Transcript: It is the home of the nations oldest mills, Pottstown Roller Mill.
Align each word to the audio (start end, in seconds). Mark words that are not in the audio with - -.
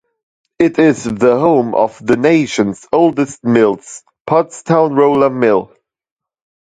It 0.57 0.79
is 0.79 1.03
the 1.03 1.37
home 1.37 1.75
of 1.75 2.03
the 2.03 2.17
nations 2.17 2.87
oldest 2.91 3.43
mills, 3.43 4.01
Pottstown 4.27 4.95
Roller 4.97 5.29
Mill. 5.29 5.71